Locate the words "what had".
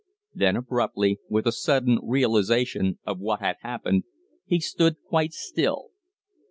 3.19-3.57